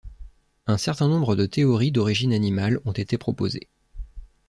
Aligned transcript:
Un 0.65 0.79
certain 0.79 1.07
nombre 1.07 1.35
de 1.35 1.45
théories 1.45 1.91
d'origine 1.91 2.33
animale 2.33 2.79
ont 2.85 2.91
été 2.91 3.19
proposées. 3.19 3.69